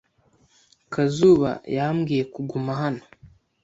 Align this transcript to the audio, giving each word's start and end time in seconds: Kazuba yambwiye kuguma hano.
Kazuba 0.93 1.51
yambwiye 1.75 2.23
kuguma 2.33 2.71
hano. 2.81 3.03